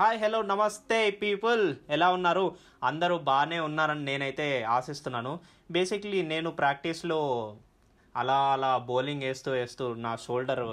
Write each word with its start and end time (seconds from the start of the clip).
Hi 0.00 0.18
hello 0.20 0.38
నమస్తే 0.42 0.98
people. 1.22 1.62
ఎలా 1.94 2.06
ఉన్నారు? 2.12 2.44
అందరూ 2.84 3.16
బాగానే 3.26 3.58
ఉన్నారని 3.60 4.04
నేనైతే 4.04 4.62
ఆశిస్తున్నాను. 4.76 5.32
బేసిక్లీ 5.70 6.22
నేను 6.22 6.50
ప్రాక్టీస్లో 6.50 7.18
అలా 8.16 8.38
అలా 8.52 8.70
బౌలింగ్ 8.78 9.22
వేస్తూ 9.22 9.50
వేస్తూ 9.52 9.94
నా 9.94 10.16
షోల్డర్ 10.16 10.64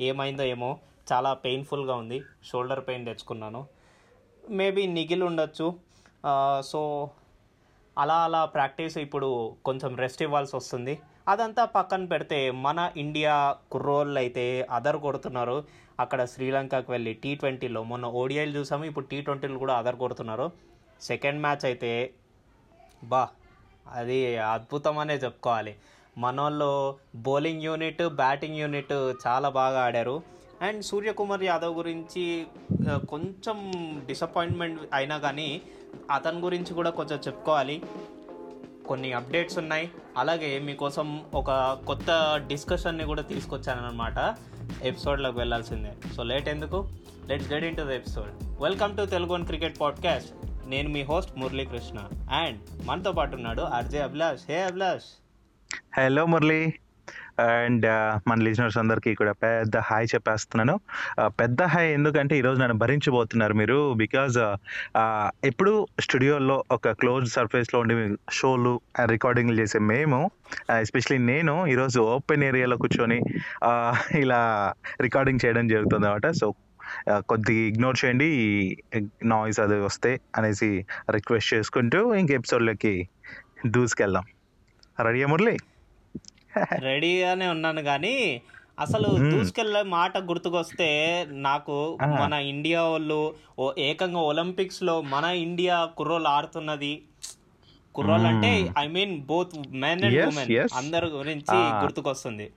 ఏమైందో 0.00 0.42
ఏమో 0.42 0.70
చాలా 1.12 1.32
పెయిన్ఫుల్గా 1.46 1.94
ఉంది. 1.94 2.20
షోల్డర్ 2.50 2.84
పెయిన్ 2.88 3.06
తెచ్చుకున్నాను. 3.06 3.66
మేబీ 4.50 4.86
నిగిలి 4.86 5.24
ఉండొచ్చు. 5.24 5.68
సో 6.70 7.10
అలా 7.98 8.24
అలా 8.24 8.44
ప్రాక్టీస్ 8.44 8.98
ఇప్పుడు 8.98 9.56
కొంచెం 9.64 9.96
రెస్ట్ 9.96 10.22
ఇవ్వాల్సి 10.22 10.56
వస్తుంది. 10.56 11.00
అదంతా 11.28 11.64
పక్కన 11.64 12.04
పెడితే 12.04 12.38
మన 12.50 12.90
ఇండియా 12.96 13.34
కుర్రోళ్ళు 13.72 14.18
అయితే 14.18 14.68
అదర్ 14.70 14.96
కొడుతున్నారు 14.96 15.64
అక్కడ 16.00 16.24
శ్రీలంకకు 16.24 16.92
వెళ్ళి 16.92 17.14
టీ 17.14 17.34
ట్వంటీలో 17.34 17.82
మొన్న 17.82 18.06
ఓడిఐలు 18.06 18.58
చూసాము 18.58 18.84
ఇప్పుడు 18.84 19.06
టీ 19.06 19.20
ట్వంటీలు 19.20 19.58
కూడా 19.58 19.74
అదర్ 19.74 19.96
కొడుతున్నారు. 19.96 20.50
సెకండ్ 21.00 21.40
మ్యాచ్ 21.40 21.64
అయితే 21.64 22.10
బా 23.04 23.28
అది 23.88 24.36
అద్భుతమనే 24.36 25.14
చెప్పుకోవాలి. 25.14 25.76
మనోళ్ళు 26.18 26.96
బౌలింగ్ 27.16 27.62
యూనిట్ 27.62 28.08
బ్యాటింగ్ 28.08 28.56
యూనిట్ 28.56 28.92
చాలా 29.26 29.48
బాగా 29.48 29.84
ఆడారు. 29.84 30.22
అండ్ 30.62 30.84
సూర్యకుమార్ 30.84 31.42
యాదవ్ 31.42 31.76
గురించి 31.76 32.46
కొంచెం 32.88 33.56
డిసప్పాయింట్మెంట్ 34.06 34.80
అయినా 34.94 35.18
కానీ 35.18 35.62
అతని 36.10 36.40
గురించి 36.40 36.74
కూడా 36.74 36.90
కొంచెం 36.90 37.18
చెప్పుకోవాలి. 37.26 37.82
కొన్ని 38.86 39.12
అప్డేట్స్ 39.12 39.58
ఉన్నాయి. 39.58 39.90
అలాగే 40.16 40.58
మీకోసం 40.58 41.24
ఒక 41.34 41.80
కొత్త 41.86 42.10
డిస్కషన్ని 42.46 43.04
కూడా 43.04 43.22
తీసుకొచ్చానమాట 43.22 44.18
ఎపిసోడ్లోకి 44.82 45.38
వెళ్ళాల్సిందే. 45.38 45.92
సో 46.16 46.22
లేట్ 46.22 46.48
ఎందుకు? 46.48 46.88
Let's 47.28 47.52
get 47.52 47.64
into 47.76 47.82
the 47.82 47.90
episode 47.90 48.62
welcome 48.62 48.96
to 48.96 49.04
Telugu 49.04 49.44
cricket 49.44 49.80
podcast 49.80 50.30
నేను 50.66 50.88
మీ 50.88 51.02
హోస్ట్ 51.02 51.38
మురళీకృష్ణ. 51.38 52.08
అండ్ 52.30 52.86
మనతో 52.86 53.12
పాటు 53.12 53.34
ఉన్నాడు 53.34 53.62
RJ 53.62 54.00
Abhilash. 54.00 54.40
Hey 54.48 54.62
Abhilash. 54.62 55.04
Hello 55.98 56.26
Murali. 56.26 56.74
And 57.44 57.86
మన 58.28 58.38
లిజనర్స్ 58.46 58.78
అందరికీ 58.78 59.12
కూడా 59.14 59.32
పెద్ద 59.44 59.76
హాయ్ 59.88 60.06
చెప్పేస్తున్నాను. 60.14 60.74
పెద్ద 61.40 61.62
హాయ్ 61.72 61.88
ఎందుకంటే 61.98 62.34
ఈరోజు 62.40 62.58
నన్ను 62.60 62.76
భరించబోతున్నారు 62.82 63.54
మీరు 63.60 63.78
బికాజ్ 64.02 64.38
ఎప్పుడు 65.50 65.72
స్టూడియోలో 66.00 66.56
ఒక 66.76 66.92
క్లోజ్ 67.02 67.26
సర్ఫేస్లో 67.36 67.80
ఉండి 67.80 67.96
షోలు 68.38 68.74
రికార్డింగ్లు 69.14 69.56
చేసే 69.60 69.80
మేము 69.92 70.20
ఎస్పెషలీ 70.80 71.18
నేను 71.32 71.54
ఈరోజు 71.74 72.00
ఓపెన్ 72.16 72.44
ఏరియాలో 72.50 72.76
కూర్చొని 72.76 73.18
ఇలా 74.24 74.40
రికార్డింగ్ 75.00 75.42
చేయడం 75.44 75.66
జరుగుతుంది 75.74 76.06
అనమాట 76.08 76.28
సో 76.40 76.48
కొద్దిగా 77.30 77.62
ఇగ్నోర్ 77.70 77.98
చేయండి 78.04 78.30
నాయిస్ 79.32 79.60
అది 79.64 79.76
వస్తే 79.88 80.10
అనేసి 80.38 80.70
రిక్వెస్ట్ 81.16 81.50
చేసుకుంటూ 81.54 82.00
ఇంక 82.20 82.30
ఎపిసోడ్లోకి 82.38 82.94
దూసుకెళ్దాం. 83.74 84.24
రెడీయా 85.06 85.28
మురళి? 85.32 85.54
రెడీగానే 86.86 87.46
ఉన్నాను 87.48 87.82
కానీ 87.82 88.16
అసలు. 88.78 89.08
దూసుకెళ్ళే 89.32 89.82
మాట 89.94 90.14
గుర్తుకొస్తే 90.28 90.88
నాకు. 91.48 91.76
మన 92.20 92.32
ఇండియా 92.52 92.82
వాళ్ళు 92.92 93.18
ఏకంగా 93.88 94.22
ఒలింపిక్స్లో 94.30 94.94
మన 95.14 95.24
ఇండియా 95.46 95.76
కుర్రోలు 95.98 96.28
ఆడుతున్నది 96.28 96.92
కుర్రోలు 97.94 98.26
అంటే. 98.26 98.52
I 98.78 98.86
mean 98.88 99.14
both 99.30 99.54
men 99.82 100.04
and 100.08 100.20
women. 100.30 100.50
అందరి 100.80 101.08
గురించి. 101.18 101.58
గుర్తుకొస్తుంది 101.82 102.48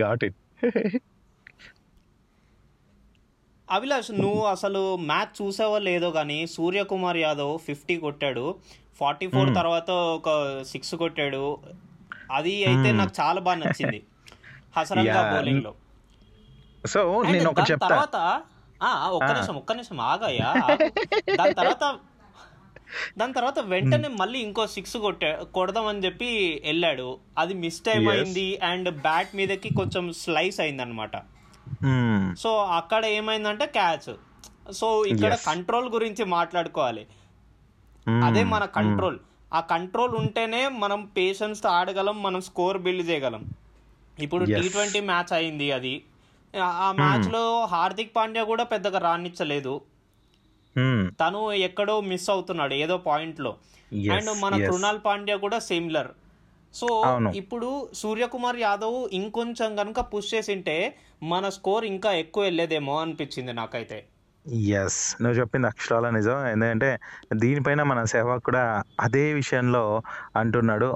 గాట్ 0.00 0.24
ఇట్ 0.28 0.38
అభిలాష్ 3.68 4.10
నువ్వు 4.20 4.42
అసలు 4.46 4.80
మ్యాచ్ 5.08 5.32
చూసావో 5.38 5.78
లేదో 5.86 6.08
కానీ 6.10 6.36
సూర్యకుమార్ 6.52 7.18
యాదవ్ 7.18 7.54
ఫిఫ్టీ 7.66 7.94
కొట్టాడు 8.04 8.44
ఫార్టీ 9.00 9.26
ఫోర్. 9.32 9.50
తర్వాత 9.58 9.88
ఒక 10.18 10.28
సిక్స్ 10.72 10.94
కొట్టాడు 11.02 11.42
అది 12.32 12.64
అయితే 12.64 12.88
Hmm. 12.88 12.98
నాకు 12.98 13.12
చాలా 13.20 13.40
బాగా 13.40 13.56
నచ్చింది 13.56 14.00
హసరంగా. 14.76 15.20
బౌలింగ్లో 15.32 15.72
సో 16.84 17.00
నేను 17.26 17.48
ఒక 17.50 17.60
చెప్తా 17.70 17.86
తర్వాత 17.86 18.16
ఒక్క. 19.14 19.30
నిమిషం 19.32 19.56
ఒక్క 19.56 19.72
నిమిషం 19.72 20.00
ఆగయ్యా 20.00 20.48
ఆగు. 20.64 20.86
దాని 21.36 21.54
తర్వాత 21.54 21.84
దాని 23.18 23.32
తర్వాత 23.32 23.58
వెంటనే 23.58 24.08
మళ్ళీ 24.08 24.38
ఇంకో 24.38 24.66
సిక్స్ 24.66 24.96
కొట్టా 24.96 25.30
కొడదామని 25.54 26.04
చెప్పి 26.04 26.28
వెళ్ళాడు 26.64 27.06
అది 27.38 27.54
మిస్ 27.54 27.80
టైం 27.80 28.02
Yes. 28.02 28.12
అయింది 28.12 28.58
అండ్ 28.62 28.90
బ్యాట్ 28.98 29.34
మీదకి 29.34 29.74
కొంచెం 29.74 30.12
స్లైస్ 30.12 30.60
అయింది 30.60 30.82
అనమాట 30.82 31.16
మ్మ్. 31.84 32.36
సో 32.36 32.62
అక్కడ 32.76 33.04
ఏమైందంటే 33.06 33.66
క్యాచ్ 33.66 34.10
సో 34.72 35.04
ఇక్కడ. 35.04 35.34
కంట్రోల్ 35.46 35.88
గురించి 35.88 36.24
మాట్లాడుకోవాలి. 36.24 37.04
అదే 38.24 38.44
మన. 38.44 38.64
కంట్రోల్ 38.64 39.18
ఆ 39.52 39.60
కంట్రోల్ 39.66 40.14
ఉంటేనే 40.14 40.68
మనం 40.76 41.00
పేషెన్స్తో 41.16 41.68
ఆడగలం 41.70 42.22
మనం 42.22 42.40
స్కోర్ 42.40 42.78
బిల్డ్ 42.78 43.08
చేయగలం 43.10 43.42
ఇప్పుడు. 44.18 44.44
టీ 44.52 44.68
ట్వంటీ 44.68 45.00
మ్యాచ్ 45.02 45.32
అయింది 45.32 45.72
అది 45.72 45.94
ఆ- 46.54 46.74
ఆ 46.82 46.92
మ్యాచ్లో 46.92 47.42
హార్దిక్ 47.64 48.16
పాండ్యా 48.16 48.44
కూడా 48.44 48.64
పెద్దగా 48.64 48.98
రాణించలేదు 48.98 49.74
మ్మ్. 50.76 51.02
తను 51.20 51.40
ఎక్కడో 51.62 52.00
మిస్ 52.02 52.30
అవుతున్నాడు 52.30 52.74
ఏదో 52.76 52.96
పాయింట్లో 53.04 53.52
Yes, 53.92 54.12
అండ్ 54.14 54.30
మన. 54.40 54.54
కృణాల్ 54.66 55.00
పాండ్యా 55.04 55.36
కూడా 55.36 55.58
సిమిలర్ 55.60 56.08
సో. 56.74 56.88
ఇప్పుడు 57.36 57.68
సూర్యకుమార్ 57.94 58.56
యాదవ్ 58.58 59.08
ఇంకొంచెం 59.12 59.76
కనుక 59.76 60.00
పుష్ 60.08 60.34
చేసింటే 60.34 60.74
మన 61.22 61.48
స్కోర్ 61.48 61.84
ఇంకా 61.84 62.12
ఎక్కువ 62.14 62.42
వెళ్ళేదేమో 62.44 62.98
అనిపించింది 62.98 63.52
నాకైతే 63.52 63.98
ఎస్ 64.82 64.98
నువ్వు 65.22 65.36
చెప్పింది 65.40 65.66
అక్షరాల 65.70 66.06
నిజం. 66.18 66.38
ఎందుకంటే 66.54 66.90
దీనిపైన 67.42 67.82
మన 67.90 68.00
సేవక్ 68.14 68.44
కూడా 68.48 68.64
అదే 69.06 69.24
విషయంలో 69.40 69.84
అంటున్నాడు. 70.40 70.88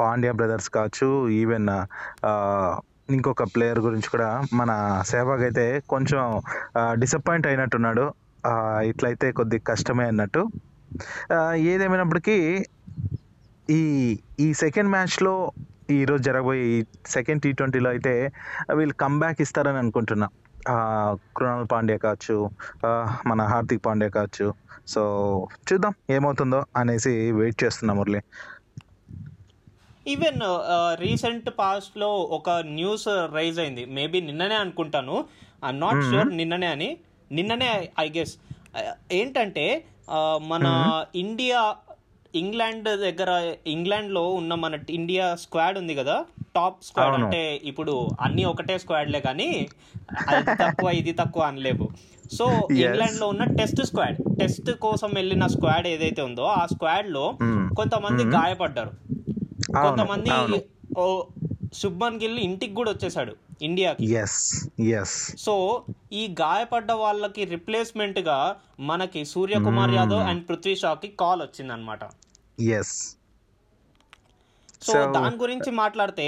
పాండ్యా 0.00 0.32
బ్రదర్స్ 0.38 0.68
కావచ్చు 0.76 1.08
ఈవెన్ 1.40 1.70
ఇంకొక 3.14 3.44
ప్లేయర్ 3.54 3.80
గురించి 3.86 4.08
కూడా 4.14 4.28
మన 4.60 4.70
సేవాగ్ 5.12 5.42
అయితే 5.48 5.64
కొంచెం 5.92 6.22
డిసప్పాయింట్ 7.02 7.48
అయినట్టున్నాడు. 7.50 8.04
ఇట్లయితే 8.90 9.26
కొద్ది 9.40 9.58
కష్టమే 9.70 10.06
అన్నట్టు. 10.12 10.42
ఏదేమైనప్పటికీ 11.72 12.38
ఈ 13.78 13.82
ఈ 14.46 14.48
సెకండ్ 14.62 14.90
మ్యాచ్లో 14.94 15.34
ఈరోజు 15.98 16.22
జరగబోయే 16.28 16.62
ఈ 16.74 16.78
సెకండ్ 17.14 17.42
టీ 17.44 17.50
ట్వంటీలో 17.58 17.88
అయితే 17.94 18.12
వీళ్ళు 18.78 18.94
కమ్బ్యాక్ 19.04 19.40
ఇస్తారని 19.46 19.78
అనుకుంటున్నా. 19.82 20.28
కృణాల్ 21.36 21.66
పాండ్యా 21.72 21.98
కావచ్చు 21.98 22.50
మన 23.26 23.42
హార్దిక్ 23.42 23.84
పాండ్యా 23.86 24.10
కావచ్చు. 24.10 24.54
సో 24.88 25.02
చూద్దాం 25.72 25.94
ఏమవుతుందో 26.10 26.64
అనేసి 26.76 27.32
వెయిట్ 27.32 27.64
చేస్తున్నా 27.64 27.94
మురళి. 27.94 28.20
ఈవెన్ 30.06 30.40
రీసెంట్ 31.00 31.50
పాస్ట్లో 31.58 32.08
ఒక 32.16 32.50
న్యూస్ 32.50 33.08
రైజ్ 33.08 33.58
అయింది. 33.58 33.84
మేబీ 33.84 34.20
నిన్ననే 34.20 34.54
అనుకుంటాను. 34.54 35.24
I'm 35.64 35.80
not. 35.80 36.04
షూర్ 36.04 36.36
నిన్ననే 36.36 36.66
అని. 36.66 36.96
నిన్ననే 37.32 37.90
ఐ 38.00 38.08
గెస్ 38.16 38.34
ఏంటంటే 39.12 39.84
మన 40.46 40.66
ఇండియా 41.14 41.76
ఇంగ్లాండ్ 42.34 42.84
దగ్గర 42.84 43.54
ఇంగ్లాండ్లో 43.66 44.28
ఉన్న 44.28 44.54
మన 44.54 44.78
ఇండియా 44.90 45.34
స్క్వాడ్ 45.34 45.78
ఉంది 45.78 45.94
కదా? 45.94 46.24
Top 46.56 46.78
squad. 46.84 47.14
అంటే 47.18 47.42
ఇప్పుడు 47.64 47.94
అన్ని 48.20 48.44
ఒకటే 48.44 48.74
స్క్వాడ్లే 48.78 49.20
కానీ 49.20 49.48
అది 50.34 50.52
తక్కువ 50.62 50.90
ఇది 51.00 51.12
తక్కువ 51.12 51.44
అనలేవు 51.44 51.86
సో. 52.36 52.44
ఇంగ్లాండ్లో 52.82 53.26
ఉన్న 53.28 53.44
టెస్ట్ 53.58 53.82
స్క్వాడ్ 53.88 54.18
టెస్ట్ 54.40 54.70
కోసం 54.84 55.10
వెళ్ళిన 55.14 55.46
స్క్వాడ్ 55.54 55.86
ఏదైతే 55.86 56.22
ఉందో 56.22 56.44
ఆ 56.60 56.62
స్క్వాడ్లో. 56.66 57.24
కొంతమంది. 57.80 58.24
గాయపడ్డారు 58.36 58.92
కొంతమంది 59.76 60.30
శుభ్మన్ 61.80 62.20
గిల్ 62.22 62.38
ఇంటికి 62.38 62.74
కూడా 62.74 62.90
వచ్చేసాడు 62.90 63.32
ఇండియాకి 63.62 64.04
సో 65.38 65.54
ఈ 66.12 66.22
గాయపడ్డ 66.40 66.92
వాళ్ళకి 67.02 67.42
రిప్లేస్మెంట్గా 67.44 68.38
మనకి 68.80 69.20
సూర్యకుమార్. 69.24 69.92
యాదవ్ 69.94 70.24
అండ్ 70.30 70.42
పృథ్వీ 70.48 70.74
షాకి 70.76 71.08
కాల్ 71.20 71.42
వచ్చిందనమాట 71.42 72.04
ఎస్ 72.78 72.96
సో 74.86 74.98
దాని 75.16 75.36
గురించి 75.42 75.70
మాట్లాడితే 75.82 76.26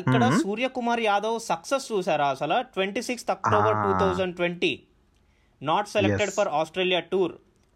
ఇక్కడ. 0.00 0.22
సూర్యకుమార్ 0.42 1.02
యాదవ్ 1.08 1.36
సక్సెస్ 1.50 1.86
చూసారా 1.92 2.26
అసలు? 2.34 2.56
Twenty 2.74 3.02
sixth 3.08 3.30
October. 3.34 3.76
Two 3.84 3.92
thousand 4.02 4.34
twenty 4.40 4.72
not 5.60 5.88
selected. 5.94 6.32
For 6.38 6.50
Australia 6.60 7.00
tour 7.12 7.34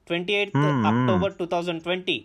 twenty 0.09 0.35
eighth. 0.41 0.57
October 0.91 1.33
two 1.41 1.47
thousand 1.55 1.83
twenty 1.87 2.17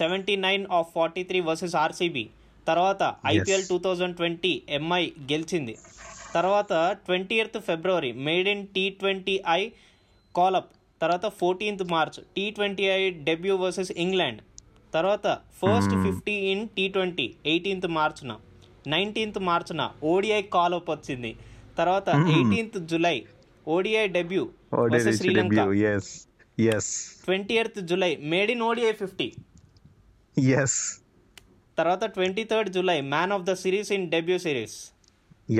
seventy 0.00 0.34
nine 0.46 0.64
of 0.78 0.88
forty 0.96 1.22
three 1.30 1.40
versus 1.48 1.76
RCB 1.84 2.24
తర్వాత 2.70 3.02
IPL 3.34 3.66
two 3.70 3.76
thousand 3.86 4.16
twenty 4.20 4.52
MI 4.78 5.02
గెలిచింది. 5.32 5.74
తర్వాత 6.36 6.72
twenty 7.06 7.36
eighth 7.42 7.58
February 7.68 8.10
made 8.26 8.48
in 8.52 8.64
T 8.76 8.84
twenty 9.00 9.34
I 9.58 9.60
call up 10.34 10.70
తర్వాత 11.02 11.26
fourteenth 11.40 11.84
March 11.94 12.18
T 12.36 12.44
twenty 12.56 12.84
I 12.96 12.98
debut 13.28 13.54
versus 13.62 13.92
England 14.04 14.40
తర్వాత 14.94 15.26
first 15.60 15.94
fifty 16.06 16.34
in 16.52 16.64
T 16.76 16.84
twenty 16.88 17.26
eighteenth 17.46 17.88
మార్చ్న 17.98 18.32
nineteenth 18.86 19.38
మార్చ్న 19.38 19.82
ODI 20.04 20.42
call up 20.56 20.90
వచ్చింది. 20.90 21.32
తర్వాత 21.78 22.08
Hmm. 22.10 22.28
Eighteenth 22.34 22.78
July 22.90 23.16
ODI 23.66 24.06
debut 24.08 24.42
Sri Lanka 25.18 25.60
twenty 27.24 27.54
eighth 27.54 27.78
July 27.90 28.10
made 28.32 28.50
in 28.50 28.62
ODI 28.62 28.92
fifty 28.92 29.28
తర్వాత 31.78 32.04
twenty 32.16 32.44
third 32.44 32.68
July 32.74 32.98
man 33.12 33.32
of 33.32 33.44
the 33.44 33.54
series 33.54 33.90
in 33.92 34.04
debut 34.10 34.36
series 34.38 34.76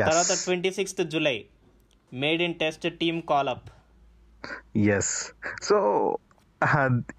తర్వాత 0.00 0.32
twenty 0.44 0.70
sixth 0.70 1.02
July 1.14 1.36
made 2.12 2.42
in 2.42 2.54
test 2.54 2.86
team 3.00 3.20
call up 3.32 3.66
yes 4.98 5.12
so 5.62 5.78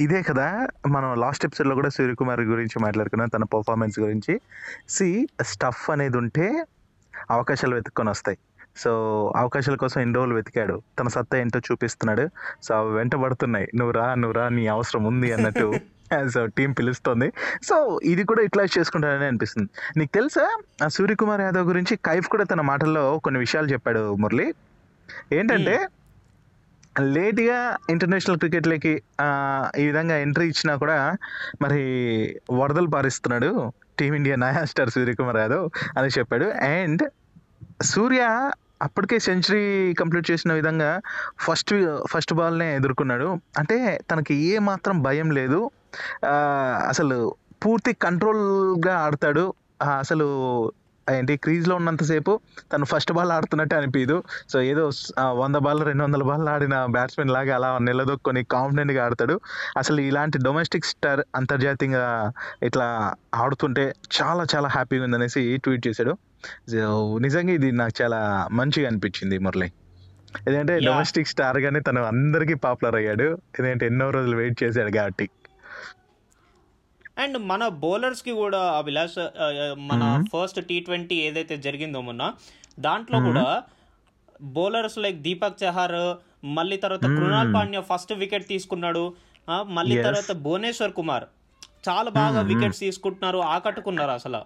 ఇదే 0.01 0.21
కదా. 0.21 0.67
మనం 0.87 1.19
last 1.19 1.45
ఎపిసోడ్లో 1.45 1.75
కూడా 1.75 1.89
సూర్యకుమార్ 1.89 2.41
గురించి 2.41 2.83
మాట్లాడుకున్నాం 2.83 3.29
తన 3.29 3.43
పర్ఫార్మెన్స్ 3.43 3.99
గురించి. 3.99 4.41
సి 4.89 5.27
స్టఫ్ 5.41 5.89
అనేది 5.89 6.17
ఉంటే 6.17 6.65
అవకాశాలు 7.31 7.75
వెతుక్కొని 7.75 8.09
వస్తాయి. 8.09 8.37
సో 8.77 8.91
అవకాశాల 9.35 9.75
కోసం 9.75 10.01
ఎన్ని 10.01 10.15
రోజులు 10.15 10.35
వెతికాడు? 10.35 10.81
తన 10.99 11.07
సత్తా 11.07 11.37
ఏంటో 11.37 11.59
చూపిస్తున్నాడు. 11.59 12.29
సో 12.63 12.75
అవి 12.75 12.93
వెంట 12.93 13.15
పడుతున్నాయి. 13.15 13.67
నువ్వు 13.75 13.91
రా 13.91 14.15
నువ్వు 14.15 14.31
రా 14.31 14.49
నీ 14.49 14.67
అవసరం 14.67 15.03
ఉంది 15.03 15.33
అన్నట్టు. 15.33 15.73
సో 16.33 16.45
టీం 16.45 16.71
పిలుస్తుంది. 16.71 17.31
సో 17.63 17.99
ఇది 18.03 18.23
కూడా 18.23 18.43
ఇట్లా 18.43 18.63
చేసుకుంటానని 18.63 19.25
అనిపిస్తుంది. 19.25 19.69
నీకు 19.97 20.11
తెలుసా? 20.13 20.61
ఆ 20.83 20.87
సూర్యకుమార్ 20.87 21.41
యాదవ్ 21.41 21.67
గురించి 21.67 21.97
కైఫ్ 21.97 22.27
కూడా 22.27 22.43
తన 22.43 22.61
మాటల్లో 22.61 23.19
కొన్ని 23.19 23.39
విషయాలు 23.39 23.67
చెప్పాడు 23.67 24.15
మురళి. 24.15 24.53
ఏంటంటే 25.33 25.87
లేట్గా 27.01 27.77
ఇంటర్నేషనల్ 27.89 28.37
క్రికెట్లోకి 28.37 28.93
ఈ 29.79 29.85
విధంగా 29.85 30.17
ఎంట్రీ 30.17 30.47
ఇచ్చినా 30.47 30.75
కూడా 30.75 31.15
మరి 31.61 31.81
వరదలు 32.51 32.87
పారిస్తున్నాడు 32.87 33.71
టీమిండియా 33.99 34.35
నయా 34.35 34.65
స్టార్ 34.65 34.89
సూర్యకుమార్ 34.89 35.37
యాదవ్ 35.37 35.69
అని 35.97 36.09
చెప్పాడు. 36.19 36.45
అండ్ 36.45 37.03
సూర్య 37.81 38.51
అప్పటికే 38.81 39.19
సెంచరీ 39.19 39.93
కంప్లీట్ 39.93 40.31
చేసిన 40.31 40.53
విధంగా 40.53 41.01
ఫస్ట్ 41.39 41.73
ఫస్ట్ 42.11 42.33
బాల్నే 42.33 42.75
ఎదుర్కొన్నాడు. 42.75 43.39
అంటే 43.57 43.99
తనకి 44.11 44.35
ఏ 44.35 44.59
మాత్రం 44.59 45.01
భయం 45.01 45.31
లేదు. 45.31 45.71
అసలు 46.89 47.35
పూర్తి 47.65 47.93
కంట్రోల్గా 47.93 48.95
ఆడతాడు. 48.97 49.53
అసలు 49.99 50.27
ఏంటి 51.11 51.37
క్రీజ్లో 51.37 51.75
ఉన్నంతసేపు 51.75 52.39
తను 52.73 52.85
ఫస్ట్ 52.85 53.11
బాల్ 53.11 53.31
ఆడుతున్నట్టే 53.31 53.75
అనిపించదు 53.75 54.23
సో 54.49 54.61
ఏదో 54.61 54.91
వంద 55.19 55.55
బాల్ 55.55 55.85
రెండు 55.85 56.03
వందల 56.03 56.23
బాల్ 56.23 56.47
ఆడిన 56.49 56.85
బ్యాట్స్మెన్ 56.85 57.29
లాగా 57.29 57.55
అలా 57.55 57.77
నిలదొక్కొని 57.77 58.43
కాన్ఫిడెంట్గా 58.43 59.05
ఆడతాడు. 59.05 59.39
అసలు 59.77 60.01
ఇలాంటి 60.01 60.37
డొమెస్టిక్ 60.37 60.85
స్టార్ 60.85 61.21
అంతర్జాతీయంగా 61.35 62.31
ఇట్లా 62.63 63.13
ఆడుతుంటే 63.35 63.93
చాలా 64.21 64.45
చాలా 64.55 64.67
హ్యాపీగా 64.67 65.03
ఉందనేసి 65.03 65.57
ట్వీట్ 65.57 65.87
చేశాడు. 65.87 66.17
సో 66.71 67.17
నిజంగా 67.21 67.53
ఇది 67.53 67.71
నాకు 67.71 68.03
చాలా 68.03 68.47
మంచిగా 68.51 68.87
అనిపించింది 68.87 69.37
మురళి. 69.37 69.71
ఎందుకంటే. 70.47 70.79
డొమెస్టిక్ 70.79 71.27
స్టార్ 71.27 71.57
గానే 71.57 71.79
తను 71.79 72.03
అందరికీ 72.03 72.53
పాపులర్ 72.53 72.95
అయ్యాడు. 72.95 73.23
ఎందుకంటే 73.23 73.85
ఎన్నో 73.85 74.09
రోజులు 74.09 74.37
వెయిట్ 74.37 74.63
చేశాడు 74.63 74.91
కాబట్టి. 74.91 75.29
అండ్ 77.17 77.37
మన 77.49 77.67
బౌలర్స్కి 77.83 78.31
కూడా 78.31 78.61
అభిలాష్ 78.77 79.17
మన. 79.89 80.03
ఫస్ట్ 80.33 80.59
టీ 80.65 80.79
ట్వంటీ 80.79 81.15
ఏదైతే 81.27 81.57
జరిగిందో 81.57 82.01
మొన్న 82.01 82.33
దాంట్లో 82.79 83.19
కూడా 83.27 83.63
బౌలర్స్ 84.55 84.97
లైక్ 84.97 85.17
దీపక్ 85.27 85.63
చహార్ 85.63 85.97
మళ్ళీ 86.57 86.77
తర్వాత 86.77 87.05
కృణాల్ 87.17 87.53
పాండ్యా 87.53 87.81
ఫస్ట్ 87.81 88.13
వికెట్ 88.13 88.47
తీసుకున్నాడు 88.47 89.03
మళ్ళీ. 89.77 89.95
తర్వాత 90.03 90.31
భువనేశ్వర్ 90.45 90.93
కుమార్. 90.93 91.25
చాలా 91.89 92.09
బాగా 92.09 92.41
వికెట్స్ 92.41 92.79
తీసుకుంటున్నారు 92.79 93.37
ఆకట్టుకున్నారు 93.53 94.11
అసలు. 94.11 94.41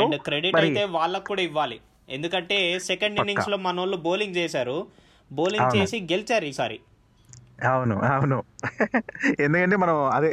అండ్ 0.00 0.16
క్రెడిట్ 0.26 0.56
అయితే 0.56 0.84
వాళ్ళకు 0.96 1.26
కూడా 1.26 1.42
ఇవ్వాలి. 1.42 1.80
ఎందుకంటే 2.08 2.78
సెకండ్. 2.88 3.18
ఇన్నింగ్స్లో 3.18 3.56
మన 3.66 3.78
వాళ్ళు 3.78 3.96
బౌలింగ్ 4.06 4.36
చేశారు. 4.36 4.86
బౌలింగ్. 5.32 5.70
చేసి 5.76 6.00
గెలిచారు 6.12 6.44
ఈసారి. 6.44 6.80
అవును 7.58 7.96
అవును. 8.08 8.38
ఎందుకంటే 9.40 9.76
మనం 9.76 9.96
అదే 10.14 10.30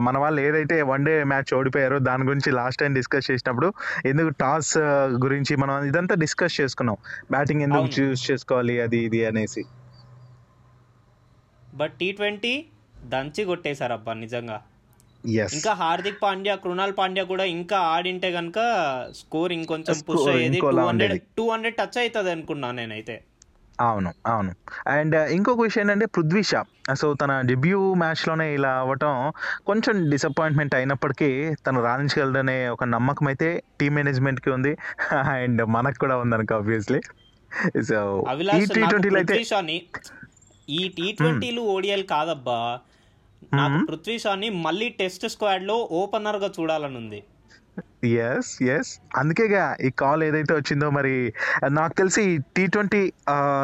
మన 0.00 0.16
వాళ్ళు 0.18 0.40
ఏదైతే 0.40 0.76
వన్ 0.90 1.04
డే 1.04 1.24
మ్యాచ్ 1.24 1.52
ఓడిపోయారో 1.54 1.98
దాని 2.08 2.24
గురించి 2.24 2.50
లాస్ట్ 2.50 2.80
టైం 2.82 2.92
డిస్కస్ 2.94 3.30
చేసినప్పుడు 3.30 3.68
ఎందుకు 4.06 4.32
టాస్ 4.42 4.72
గురించి 5.24 5.56
మనం 5.56 5.76
ఇదంతా 5.84 6.16
డిస్కస్ 6.24 6.58
చేసుకున్నాం. 6.60 6.98
బ్యాటింగ్ 7.30 7.64
ఎందుకు 7.68 7.84
అవును. 7.84 7.96
చూస్ 7.98 8.24
చేసుకోవాలి 8.30 8.76
అది 8.86 9.00
ఇది 9.08 9.22
అనేసి. 9.24 9.64
బట్ 11.72 11.94
టీ 12.00 12.08
ట్వంటీ 12.12 12.52
దంచి 13.04 13.42
కొట్టేశారు 13.44 13.94
అబ్బా 13.94 14.12
నిజంగా 14.22 14.58
ఇంకా 15.48 15.72
హార్దిక్ 15.80 16.20
పాండ్యా 16.22 16.54
కృణాల్ 16.56 16.94
పాండ్యా 16.96 17.24
కూడా 17.30 17.44
ఇంకా 17.56 17.78
ఆడింటే 17.94 18.28
గనుక 18.30 18.58
స్కోర్ 19.20 19.52
ఇంకొంచెం 19.52 19.98
పుష్ 20.08 20.26
అయ్యేది 20.32 20.48
టూ 20.52 20.56
ఇంకోలా 20.58 20.82
హండ్రెడ్ 20.82 21.14
ఉండేది. 21.14 21.20
టూ 21.38 21.44
హండ్రెడ్ 21.52 21.76
టచ్ 21.80 21.98
అవుతుంది 22.02 22.30
అనుకున్నా 22.36 22.70
నేనైతే. 22.72 23.16
అవును 23.80 24.14
అవును. 24.26 24.52
అండ్ 24.88 25.16
ఇంకొక 25.30 25.60
విషయం 25.62 25.82
ఏంటంటే 25.82 26.06
పృథ్వీ 26.06 26.42
షా. 26.42 26.60
సో 26.94 27.14
తన 27.14 27.40
డెబ్యూ 27.40 27.94
మ్యాచ్లోనే 27.94 28.54
ఇలా 28.54 28.70
అవ్వటం 28.74 29.12
కొంచెం 29.66 30.10
డిసప్పాయింట్మెంట్ 30.10 30.74
అయినప్పటికీ 30.74 31.28
తను 31.66 31.82
రాణించగలడనే 31.82 32.68
ఒక 32.68 32.84
నమ్మకం 32.84 33.26
అయితే 33.26 33.48
టీమ్ 33.80 33.94
మేనేజ్మెంట్కి 33.94 34.50
ఉంది. 34.50 34.72
అండ్ 35.36 35.62
మనకు 35.66 35.98
కూడా 35.98 36.16
ఉంది 36.16 36.34
అనుకో 36.34 36.54
ఆబ్వియస్లీ 36.54 37.00
సో 37.82 37.98
ఈ 38.56 38.64
టీ 38.74 38.82
ట్వంటీలో 38.86 39.18
అయితే 39.18 39.36
ఈ 40.68 40.88
టీ 40.88 41.12
ట్వంటీలు 41.12 41.60
ఓడిఎల్ 41.74 42.06
కాదబ్బా. 42.06 42.60
నాకు 43.54 43.78
పృథ్వీ 43.86 44.18
షాని 44.18 44.48
మళ్ళీ 44.64 44.88
టెస్ట్ 45.00 45.28
స్క్వాడ్లో 45.28 45.88
ఓపెనర్గా 45.92 46.52
చూడాలని 46.58 46.96
ఉంది 46.96 47.20
ఎస్ 48.04 48.62
ఎస్ 48.62 49.00
అందుకేగా 49.16 49.76
ఈ 49.84 49.90
కాల్ 49.90 50.22
ఏదైతే 50.22 50.54
వచ్చిందో 50.54 50.90
మరి 50.90 51.32
నాకు 51.70 51.94
తెలిసి 51.94 52.38
టీ 52.56 52.66
ట్వంటీ 52.66 53.12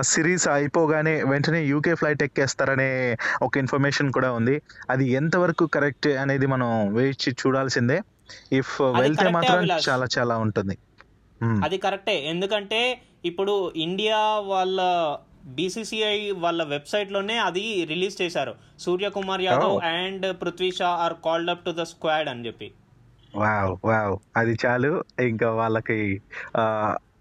సిరీస్ 0.01 0.49
అయిపోగానే 0.49 1.23
వెంటనే 1.23 1.65
యూకే 1.65 1.95
ఫ్లైట్ 1.95 2.23
ఎక్కేస్తారనే 2.23 3.17
ఒక 3.43 3.57
ఇన్ఫర్మేషన్ 3.57 4.13
కూడా 4.13 4.33
ఉంది. 4.33 4.63
అది 4.91 5.09
ఎంతవరకు 5.09 5.67
కరెక్ట్ 5.67 6.07
అనేది 6.07 6.47
మనం 6.47 6.95
వేచి 6.95 7.33
చూడాల్సిందే. 7.33 8.01
ఇఫ్ 8.53 8.83
వెళ్తే 8.83 9.29
మాత్రం. 9.29 9.69
చాలా 9.89 10.07
చాలా 10.19 10.39
ఉంటుంది. 10.39 10.79
మ్మ్. 11.43 11.65
అది 11.65 11.79
కరెక్టే 11.79 12.27
ఎందుకంటే 12.29 13.01
ఇప్పుడు 13.25 13.73
ఇండియా 13.77 14.19
వాళ్ళ 14.39 14.81
బీసీసీఐ 15.47 16.31
వాళ్ళ 16.31 16.63
వెబ్సైట్లోనే 16.63 17.39
అది 17.39 17.85
రిలీజ్ 17.85 18.23
చేశారు. 18.23 18.55
Suryakumar 18.79 19.43
Yadav 19.43 19.77
Oh. 19.77 19.85
And 19.85 20.43
Prithvi 20.43 20.73
Shaw 20.73 20.89
are 20.89 21.13
called 21.25 21.51
up 21.51 21.65
to 21.65 21.71
the 21.71 21.83
squad 21.83 22.29
అని 22.29 22.47
చెప్పి. 22.47 22.73
వావ్ 23.35 23.73
వావ్ 23.85 24.15
అది 24.37 24.55
చాలు 24.63 24.91
ఇంకా 25.27 25.49
వాళ్ళకి 25.59 25.99
ఆ, 26.57 26.63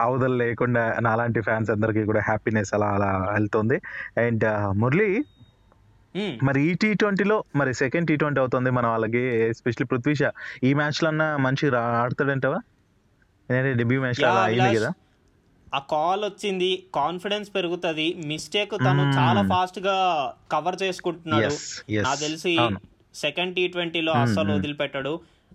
అవధులు 0.01 0.35
లేకుండా 0.41 0.83
నాలాంటి 1.01 1.41
ఫ్యాన్స్ 1.41 1.69
అందరికీ 1.71 2.03
కూడా 2.05 2.21
హ్యాపీనెస్ 2.21 2.71
అలా 2.73 2.87
అలా 2.95 3.09
వెళ్తుంది 3.29 3.77
అండ్ 4.21 4.45
మురళి. 4.81 5.09
మరి 6.43 6.59
ఈ 6.63 6.71
టీ 6.81 6.89
ట్వంటీలో 6.95 7.37
మరి 7.55 7.71
సెకండ్ 7.79 8.07
టీ 8.09 8.15
ట్వంటీ 8.15 8.39
అవుతుంది 8.41 8.69
మన 8.71 8.85
వాళ్ళకి 8.87 9.21
ఎస్పెషల్లీ 9.47 9.87
పృథ్వీ 9.91 10.13
షా 10.15 10.29
ఈ 10.63 10.71
మ్యాచ్లో 10.73 11.07
అన్న 11.09 11.23
మంచి 11.45 11.65
ఆడతాడంటావా 11.99 12.59
ఎందుకంటే 13.49 13.73
డెబ్యూ 13.79 13.99
మ్యాచ్ 14.03 14.19
Yeah, 14.19 14.29
అలా 14.31 14.43
అయింది. 14.49 14.75
కదా 14.77 14.91
ఆ 15.67 15.79
కాల్ 15.91 16.23
వచ్చింది 16.25 16.69
కాన్ఫిడెన్స్ 16.95 17.49
పెరుగుతుంది 17.55 18.07
మిస్టేక్ 18.27 18.73
తను. 18.81 19.03
చాలా 19.15 19.41
ఫాస్ట్గా 19.49 19.95
కవర్ 20.51 20.77
చేసుకుంటున్నాడు. 20.81 21.53
నాకు 22.03 22.19
తెలిసి 22.19 22.51
అవును. 22.59 22.79
సెకండ్ 23.15 23.53
టీ 23.57 23.63
ట్వంటీలో 23.69 24.11
అస్సలు 24.19 24.47
hmm. 24.47 24.57
వదిలిపెట్టాడు 24.57 25.13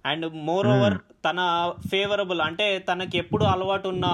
అండ్ 0.08 0.26
మోర్ 0.48 0.66
ఓవర్ 0.66 0.96
తన 1.26 1.40
ఫేవరబుల్ 1.90 2.40
అంటే 2.40 2.66
తనకి 2.78 3.18
ఎప్పుడు 3.18 3.44
అలవాటు 3.44 3.88
ఉన్న 3.88 4.06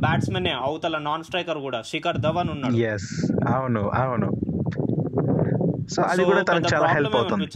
బ్యాట్స్మెన్ 0.00 0.46
అవతల 0.46 0.98
నాన్ 0.98 1.24
స్ట్రైకర్ 1.24 1.58
కూడా 1.58 1.82
శిఖర్ 1.82 2.18
ధవన్ 2.18 2.50
ఉన్నాడు. 2.50 2.76
అవును 3.54 3.82
అవును. 4.02 4.30
సో 5.94 6.02
అది 6.02 6.22
So, 6.22 6.26
కూడా 6.28 6.42
తనకు 6.42 6.62
పెద్ద 6.62 6.74
చాలా 6.74 6.84
problem 6.84 6.96
హెల్ప్ 6.96 7.16
అవుతుంది. 7.16 7.46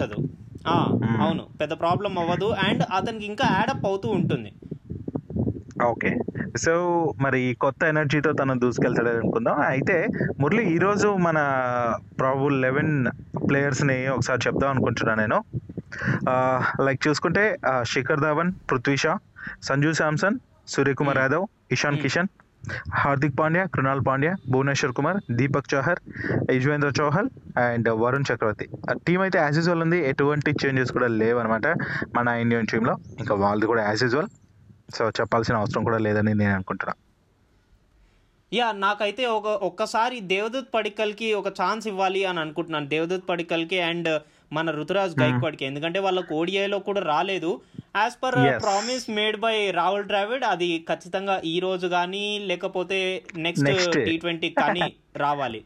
Hmm. 0.68 1.20
అవును 1.22 1.42
పెద్ద 1.60 1.72
ప్రాబ్లం 1.72 2.18
అవ్వదు. 2.18 2.48
అండ్ 2.66 2.82
అతనికి 2.92 3.26
ఇంకా 3.26 3.44
యాడప్ 3.50 3.86
అవుతూ 3.86 4.08
ఉంటుంది. 4.08 4.50
ఓకే 5.84 6.10
సో 6.56 6.72
మరి 7.20 7.56
కొత్త 7.60 7.84
ఎనర్జీతో 7.84 8.32
తను 8.32 8.54
దూసుకెళ్తాడు 8.58 9.08
అనుకుందాం. 9.08 9.58
అయితే 9.60 9.96
మురళి 10.40 10.62
ఈరోజు 10.74 11.08
మన 11.16 11.38
ప్రాబుల్ 12.18 12.62
లెవెన్ 12.62 12.94
ప్లేయర్స్ని 13.48 14.08
ఒకసారి 14.08 14.40
చెప్దాం 14.46 14.70
అనుకుంటున్నాను 14.70 15.20
నేను. 15.20 15.38
లైక్ 16.86 17.00
చూసుకుంటే 17.08 17.44
Shikhar 17.92 18.20
Dhawan 18.20 18.52
Prithvi 18.70 18.96
Shaw 19.04 19.14
Sanju 19.62 19.92
Samson 19.92 20.38
Suryakumar 20.68 21.18
Hmm. 21.18 21.24
Yadav 21.26 21.46
Ishan 21.76 21.96
Hmm. 21.96 22.02
Kishan 22.04 22.28
Hardik 23.00 23.34
Pandya 23.38 23.64
Krunal 23.74 24.00
Pandya 24.06 24.30
Bhuvneshwar 24.52 24.94
Kumar 24.98 25.18
Deepak 25.38 25.68
Chahar 25.72 26.00
Yuzvendra 26.56 26.88
Chahal 27.00 27.28
and 27.64 27.88
Varun 28.02 28.26
Chakravarthy. 28.30 28.66
ఆ 28.90 28.94
టీం 29.06 29.20
అయితే 29.20 29.38
యాజ్ 29.38 29.58
యూజువల్ 29.58 29.82
ఉంది. 29.84 29.98
ఎటువంటి 30.10 30.50
చేంజెస్ 30.62 30.92
కూడా 30.96 31.08
లేవు 31.20 31.38
అనమాట 31.38 31.66
మన 32.16 32.28
ఇండియన్ 32.44 32.66
టీంలో 32.72 32.94
ఇంకా 33.18 33.34
వాళ్ళది 33.34 33.66
కూడా 33.72 33.82
యాజ్ 33.88 34.02
యూజువల్ 34.06 34.28
సో 34.96 35.04
చెప్పాల్సిన 35.20 35.56
అవసరం 35.62 35.84
కూడా 35.84 35.98
లేదని 36.06 36.34
నేను 36.40 36.54
అనుకుంటున్నా. 36.54 36.94
యా 38.52 38.66
నాకైతే 38.72 39.22
ఒక 39.38 39.46
ఒక్కసారి 39.68 40.18
దేవదూత్ 40.32 40.74
పడికల్కి 40.74 41.28
ఒక 41.40 41.48
ఛాన్స్ 41.60 41.86
ఇవ్వాలి 41.92 42.24
అని 42.24 42.40
అనుకుంటున్నాను. 42.40 42.88
దేవదూత్ 42.94 43.28
పడికల్కి 43.30 43.80
అండ్ 43.90 44.10
మన 44.52 44.70
రుతురాజ్ 44.70 45.14
గైక్వాడ్కి. 45.20 45.64
ఎందుకంటే 45.64 45.98
వాళ్ళకు 45.98 46.34
ఓడిఐలో 46.34 46.78
కూడా 46.78 47.00
రాలేదు. 47.00 47.60
As 47.96 48.16
per. 48.24 48.34
Promise 48.62 49.06
made 49.10 49.36
by 49.36 49.70
Rahul 49.70 50.04
Dravid 50.04 50.44
అది 50.44 50.84
ఖచ్చితంగా 50.90 51.40
ఈ 51.44 51.60
రోజు 51.60 51.86
కానీ 51.86 52.38
లేకపోతే 52.46 53.22
నెక్స్ట్. 53.36 53.98
టీ 54.04 54.16
ట్వంటీ 54.16 54.50
కానీ 54.50 54.94
రావాలి. 55.16 55.62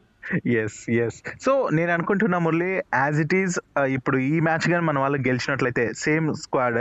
ఎస్ 0.62 0.90
ఎస్ 0.90 1.22
సో 1.44 1.68
నేను 1.72 1.92
అనుకుంటున్నా 1.92 2.38
మురళి 2.38 2.72
యాజ్ 2.74 3.20
ఇట్ 3.20 3.34
ఈస్ 3.34 3.60
ఇప్పుడు 3.78 4.16
ఈ 4.18 4.40
మ్యాచ్ 4.40 4.66
కానీ 4.70 4.84
మన 4.84 4.98
వాళ్ళు 4.98 5.18
గెలిచినట్లయితే 5.28 5.92
సేమ్ 5.92 6.34
స్క్వాడ్ 6.34 6.80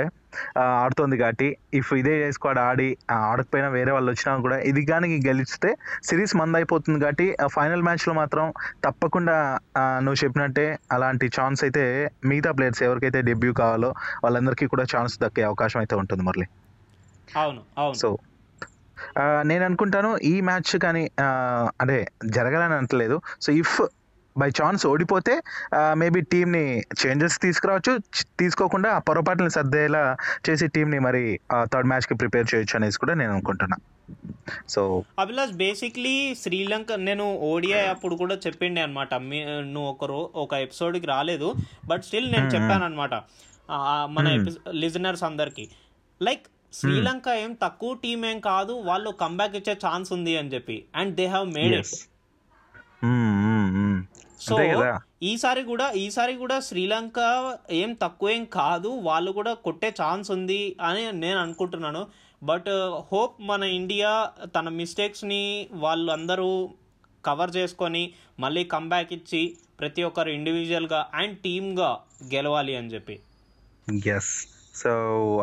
ఆడుతోంది 0.84 1.16
కాబట్టి 1.22 1.48
ఇఫ్ 1.80 1.92
ఇదే 2.00 2.14
స్క్వాడ్ 2.36 2.62
ఆడి 2.68 2.90
ఆడకపోయినా 3.30 3.70
వేరే 3.78 3.92
వాళ్ళు 3.96 4.10
వచ్చినా 4.14 4.34
కూడా 4.46 4.58
ఇది 4.72 4.84
కానీ 4.92 5.10
గెలిస్తే 5.28 5.72
సిరీస్ 6.10 6.36
మంద 6.42 6.56
అయిపోతుంది 6.62 7.00
కాబట్టి 7.04 7.28
ఫైనల్ 7.56 7.86
మ్యాచ్లో 7.88 8.16
మాత్రం 8.22 8.46
తప్పకుండా 8.86 9.38
నువ్వు 10.06 10.20
చెప్పినట్టే 10.24 10.68
అలాంటి 10.98 11.28
ఛాన్స్ 11.38 11.64
అయితే 11.68 11.86
మిగతా 12.32 12.52
ప్లేయర్స్ 12.58 12.84
ఎవరికైతే 12.88 13.22
డెబ్యూ 13.30 13.54
కావాలో 13.62 13.92
వాళ్ళందరికీ 14.24 14.68
కూడా 14.76 14.86
ఛాన్స్ 14.96 15.16
దక్కే 15.26 15.46
అవకాశం 15.52 15.80
అయితే 15.84 15.96
ఉంటుంది 16.02 16.26
మురళి. 16.30 16.48
అవును 17.42 17.62
అవును. 17.82 17.98
సో 18.02 18.10
నేను 19.50 19.64
అనుకుంటాను 19.68 20.10
ఈ 20.30 20.36
మ్యాచ్ 20.48 20.72
కానీ 20.86 21.04
అంటే 21.82 21.98
జరగాలని 22.38 22.76
అనట్లేదు. 22.78 23.18
సో 23.46 23.50
ఇఫ్ 23.62 23.76
బై 24.38 24.50
ఛాన్స్ 24.60 24.84
ఓడిపోతే 24.88 25.34
మేబీ 25.94 26.22
టీంని 26.32 26.66
చేంజెస్ 27.02 27.38
తీసుకురావచ్చు. 27.42 27.94
తీసుకోకుండా 28.40 28.90
ఆ 28.92 29.00
పొరపాట్లని 29.00 29.50
సర్దేలా 29.50 30.04
చేసి 30.50 30.68
టీంని 30.68 31.00
మరి 31.00 31.24
థర్డ్ 31.74 31.88
మ్యాచ్కి 31.88 32.16
ప్రిపేర్ 32.16 32.48
చేయొచ్చు 32.54 32.76
అనేసి 32.76 33.00
కూడా 33.00 33.14
నేను 33.14 33.32
అనుకుంటున్నా. 33.32 33.78
సో 34.70 34.82
అభిలాష్ 35.20 35.54
బేసిక్లీ 35.54 36.16
శ్రీలంక 36.42 36.92
నేను 37.08 37.26
ఓడిఐ 37.50 37.84
అప్పుడు 37.86 38.16
కూడా 38.16 38.36
చెప్పిండే 38.36 38.82
అనమాట 38.82 39.14
నువ్వు 39.14 39.90
ఒక 39.90 40.06
రో 40.06 40.22
ఒక 40.36 40.54
ఎపిసోడ్కి 40.66 41.08
రాలేదు 41.08 41.50
బట్ 41.86 42.04
స్టిల్ 42.04 42.32
నేను 42.32 42.48
చెప్పాను 42.48 42.86
అనమాట 42.86 43.14
మన 44.16 44.28
లిజనర్స్ 44.74 45.24
అందరికి. 45.24 45.66
లైక్ 46.22 46.46
శ్రీలంక 46.74 47.28
ఏం 47.44 47.52
తక్కువ 47.64 47.94
టీం 48.04 48.26
ఏం 48.26 48.40
కాదు 48.40 48.74
వాళ్ళు 48.90 49.10
కంబ్యాక్ 49.22 49.56
ఇచ్చే 49.56 49.74
ఛాన్స్ 49.86 50.12
ఉంది 50.14 50.34
అని 50.38 50.54
చెప్పి. 50.54 50.78
And 50.96 51.16
they 51.16 51.26
have 51.26 51.48
made 51.54 51.76
it. 51.76 51.96
So 54.40 54.56
ఈసారి 55.24 55.64
కూడా 55.64 55.92
ఈసారి 55.92 56.34
కూడా 56.36 56.60
శ్రీలంక 56.60 57.20
ఏం 57.72 57.94
తక్కువ 58.04 58.46
కాదు. 58.54 58.88
వాళ్ళు 58.88 59.32
కూడా 59.32 59.54
కొట్టే 59.54 59.90
ఛాన్స్ 60.02 60.32
ఉంది 60.32 60.62
అని 60.82 61.12
నేను 61.12 61.40
అనుకుంటున్నాను. 61.40 62.04
బట్ 62.44 62.70
హోప్ 63.12 63.38
మన 63.42 63.64
ఇండియా 63.64 64.12
తన 64.56 64.70
మిస్టేక్స్ని 64.70 65.68
వాళ్ళందరూ 65.74 66.70
కవర్ 67.26 67.52
చేసుకొని 67.58 68.14
మళ్ళీ 68.40 68.64
కంబ్యాక్ 68.64 69.12
ఇచ్చి 69.14 69.42
ప్రతి 69.80 70.04
ఒక్కరు 70.04 70.30
ఇండివిజువల్గా 70.30 71.06
అండ్ 71.14 71.38
టీమ్గా 71.38 71.90
గెలవాలి 72.34 72.76
అని 72.76 72.92
చెప్పి. 72.94 73.20
ఎస్ 74.18 74.32
సో 74.76 74.92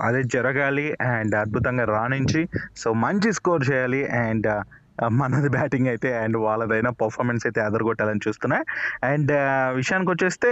అదే 0.02 0.22
జరగాలి 0.34 0.84
అండ్ 0.92 1.34
అద్భుతంగా 1.34 1.84
రాణించి 1.84 2.42
సో 2.76 2.92
మంచి 2.92 3.32
స్కోర్ 3.32 3.64
చేయాలి 3.72 4.06
అండ్ 4.06 4.48
మనది 5.20 5.48
బ్యాటింగ్ 5.48 5.88
అయితే 5.88 6.18
అండ్ 6.18 6.36
వాళ్ళదైనా 6.36 6.90
పర్ఫార్మెన్స్ 6.90 7.46
అయితే 7.46 7.60
అదరగొట్టాలని 7.60 8.20
చూస్తున్నా. 8.28 8.64
అండ్ 9.04 9.32
విషయానికి 9.72 10.10
వచ్చేస్తే 10.10 10.50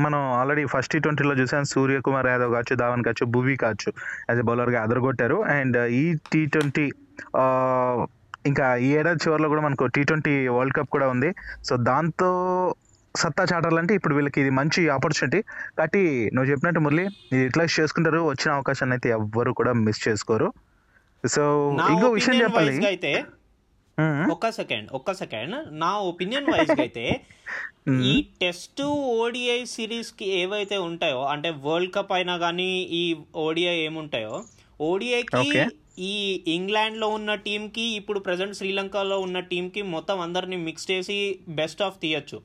మనం 0.00 0.18
ఆల్రెడీ 0.18 0.64
ఫస్ట్ 0.64 0.92
టీ 0.92 0.98
ట్వంటీలో 0.98 1.34
చూసాం. 1.34 1.64
సూర్యకుమార్ 1.64 2.26
యాదవ్ 2.26 2.52
కావచ్చు 2.52 2.76
ధావన్ 2.76 3.04
కావచ్చు 3.04 3.26
భువి 3.26 3.56
కావచ్చు 3.56 3.92
యాజ్ 4.30 4.38
ఎ 4.38 4.42
బౌలర్గా 4.42 4.82
అదరగొట్టారు. 4.82 5.42
అండ్ 5.58 5.76
ఈ 5.76 6.14
టీ 6.32 6.46
ట్వంటీ 6.46 6.92
ఇంకా 8.46 8.76
ఈ 8.76 8.88
ఏడాది 8.98 9.18
చివరిలో 9.24 9.48
కూడా 9.48 9.62
మనకు 9.62 9.86
టీ 9.86 10.02
ట్వంటీ 10.04 10.48
వరల్డ్ 10.48 10.74
కప్ 10.74 10.90
కూడా 10.96 11.08
ఉంది. 11.08 11.34
సో 11.64 11.76
దాంతో 11.76 12.30
సత్తా 13.14 13.44
చాటాలంటే 13.52 13.94
ఇప్పుడు 13.94 14.14
వీళ్ళకి 14.14 14.40
ఇది 14.40 14.50
మంచి 14.50 14.88
ఆపర్చునిటీ 14.88 15.42
కాబట్టి 15.78 16.30
నువ్వు 16.34 16.50
చెప్పినట్టు 16.50 16.80
మురళి 16.80 17.04
ఇది 17.32 17.42
యూటిలైజ్ 17.42 17.80
చేసుకుంటారు. 17.80 18.20
వచ్చిన 18.30 18.50
అవకాశాన్ని 18.52 18.94
అయితే 18.94 19.08
ఎవ్వరు 19.08 19.52
కూడా 19.52 19.72
మిస్ 19.72 20.08
చేసుకోరు. 20.08 20.52
సో 21.24 21.42
ఇంకో 21.92 22.08
విషయం 22.08 22.36
చెప్పాలి. 22.42 22.86
అయితే. 22.86 23.12
ఒక్క 24.32 24.46
సెకండ్ 24.58 24.88
ఒక్క 24.98 25.10
సెకండ్ 25.20 25.54
నా 25.82 25.92
ఒపీనియన్ 26.10 26.50
వైజ్గా 26.52 26.82
అయితే 26.86 27.06
ఈ 28.08 28.12
టెస్ట్ 28.40 28.80
ఓడిఐ 29.16 29.58
సిరీస్కి 29.72 30.26
ఏవైతే 30.38 30.76
ఉంటాయో 30.86 31.20
అంటే 31.32 31.50
వరల్డ్ 31.66 31.92
కప్ 31.96 32.12
అయినా 32.16 32.34
కానీ 32.44 32.70
ఈ 32.98 33.02
ఓడిఐ 33.44 33.74
ఏముంటాయో 33.84 34.34
ఓడిఐకి. 34.80 35.44
ఈ 36.08 36.14
ఇంగ్లాండ్లో 36.56 37.06
ఉన్న 37.18 37.34
టీం 37.46 37.62
కి 37.76 37.84
ఇప్పుడు 37.98 38.20
ప్రజెంట్ 38.26 38.58
శ్రీలంకలో 38.58 39.16
ఉన్న 39.26 39.40
టీం 39.52 39.66
కి 39.74 39.82
మొత్తం 39.94 40.18
అందరిని 40.20 40.58
మిక్స్ 40.66 40.90
చేసి 40.90 41.18
బెస్ట్ 41.60 41.84
ఆఫ్ 41.86 42.00
తీయచ్చు 42.02 42.38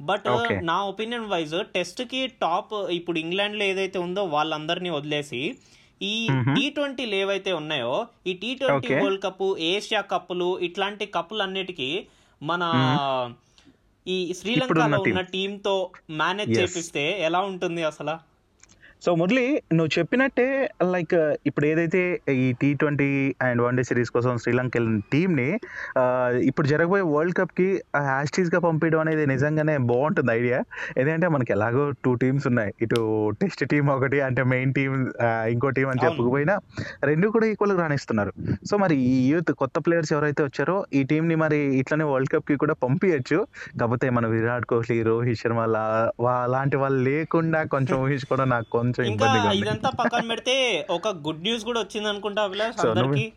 బట్. 0.00 0.26
నా 0.70 0.78
ఒపీనియన్ 0.92 1.28
వైజ్ 1.32 1.56
టెస్ట్కి 1.76 2.22
టాప్ 2.42 2.74
ఇప్పుడు 2.98 3.18
ఇంగ్లాండ్లో 3.24 3.66
ఏదైతే 3.72 4.00
ఉందో 4.06 4.24
వాళ్ళందరినీ 4.36 4.92
వదిలేసి 4.98 5.42
ఈ 6.02 6.28
టీ 6.54 6.70
ట్వంటీలు 6.70 7.14
ఏవైతే 7.14 7.52
ఉన్నాయో 7.52 8.06
ఈ 8.26 8.32
T 8.32 8.54
twenty. 8.54 8.94
World 8.94 9.22
cup 9.22 9.42
Asia 9.58 10.00
కప్పులు 10.00 10.58
ఇట్లాంటి 10.58 11.06
కప్పులు 11.06 11.42
అన్నిటికీ 11.42 12.06
మన 12.42 12.62
ఈ 14.06 14.34
శ్రీలంకలో 14.40 15.00
ఉన్న 15.00 15.20
టీమ్తో 15.20 15.90
మేనేజ్. 16.10 16.58
చేపిస్తే 16.58 17.22
ఎలా 17.22 17.40
ఉంటుంది 17.40 17.82
అసలు 17.82 18.31
సో 19.02 19.14
మురళి 19.14 19.44
నువ్వు 19.72 19.98
చెప్పినట్టే 19.98 20.44
లైక్ 20.90 21.14
ఇప్పుడు 21.46 21.66
ఏదైతే 21.66 22.00
ఈ 22.32 22.52
T 22.52 22.74
twenty 22.74 23.08
and 23.42 23.62
one 23.62 23.76
day 23.76 23.82
series 23.82 24.10
కోసం 24.10 24.38
శ్రీలంక 24.38 24.76
వెళ్ళిన 24.76 25.00
టీంని 25.12 25.48
ఇప్పుడు 26.42 26.66
జరగబోయే 26.66 27.02
వరల్డ్ 27.02 27.36
కప్కి 27.36 27.66
హ్యాస్టీస్గా 27.96 28.60
పంపించడం 28.60 29.00
అనేది 29.00 29.26
నిజంగానే 29.26 29.78
బాగుంటుంది 29.78 30.32
ఐడియా. 30.32 30.58
ఎందుకంటే 30.96 31.28
మనకి 31.28 31.52
ఎలాగో 31.52 31.90
టూ 32.04 32.14
టీమ్స్ 32.14 32.46
ఉన్నాయి. 32.46 32.74
ఇటు 32.82 33.00
టెస్ట్ 33.40 33.68
టీం 33.68 33.86
ఒకటి 33.86 34.20
అంటే 34.20 34.42
మెయిన్ 34.44 34.74
టీం 34.74 34.94
ఇంకో 35.48 35.70
టీం 35.70 35.88
అని. 35.88 36.04
చెప్పకపోయినా 36.04 36.56
రెండు 37.04 37.28
కూడా 37.28 37.46
ఈక్వల్గా 37.46 37.80
రాణిస్తున్నారు. 37.80 38.32
సో 38.64 38.76
మరి 38.76 38.96
ఈ 39.02 39.28
యూత్ 39.28 39.52
కొత్త 39.52 39.78
ప్లేయర్స్ 39.78 40.12
ఎవరైతే 40.12 40.42
వచ్చారో 40.42 40.86
ఈ 40.94 41.02
టీంని 41.02 41.34
మరి 41.36 41.56
ఇట్లనే 41.78 42.04
వరల్డ్ 42.04 42.30
కప్కి 42.30 42.56
కూడా 42.56 42.74
పంపించచ్చు 42.82 43.40
కాకపోతే 43.80 44.10
మన 44.10 44.26
విరాట్ 44.26 44.66
కోహ్లీ 44.66 45.02
రోహిత్ 45.02 45.38
శర్మ 45.38 45.64
లా 45.66 45.84
వా- 46.20 46.42
అలాంటి 46.42 46.76
వాళ్ళు 46.76 47.10
లేకుండా 47.10 47.62
కొంచెం 47.70 48.02
ఊహించుకోవడం 48.02 48.48
నాకు 48.48 48.70
కొంచెం 48.70 48.90
ఇంకా 48.98 49.12
ఇబ్బందిగా 49.12 49.52
ఇదంతా 49.52 49.90
పక్కన 49.90 50.28
పెడితే 50.28 50.86
ఒక 50.90 51.08
గుడ్ 51.08 51.42
న్యూస్ 51.42 51.64
కూడా 51.64 51.80
వచ్చింది 51.80 52.08
అనుకుంటా 52.08 52.42
అభిలాష్ 52.42 52.86
అందరికి. 52.86 53.32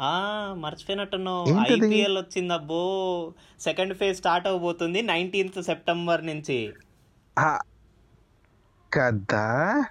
ఆ 0.00 0.54
మర్చిపోయినట్టున్నావు? 0.58 1.46
ఐపీఎల్ 1.72 2.18
వచ్చింది 2.18 2.54
అబ్బో 2.54 3.32
సెకండ్ 3.60 3.94
ఫేజ్ 3.94 4.18
స్టార్ట్ 4.18 4.48
అవబోతుంది 4.48 5.02
నైన్టీన్త్ 5.02 5.62
సెప్టెంబర్ 5.62 6.26
నుంచి. 6.26 6.74
కదా? 8.92 9.84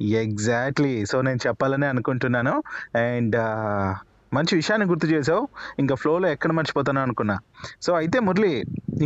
ఎగ్జాక్ట్లీ. 0.00 1.06
సో 1.06 1.22
నేను 1.22 1.38
చెప్పాలని 1.46 1.86
అనుకుంటున్నాను. 1.86 2.62
అండ్ 2.96 3.36
మంచి 4.36 4.52
విషయాన్ని 4.60 4.86
గుర్తు 4.90 5.06
చేసావు. 5.12 5.42
ఇంకా 5.82 5.94
ఫ్లోలో 6.00 6.26
ఎక్కడ 6.34 6.52
మర్చిపోతాను 6.58 7.00
అనుకున్నా. 7.06 7.36
సో 7.84 7.90
అయితే 8.00 8.18
మురళి 8.26 8.52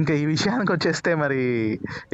ఇంకా 0.01 0.13
ఈ 0.23 0.25
విషయానికి 0.35 0.71
వచ్చేస్తే 0.73 1.11
మరి 1.23 1.41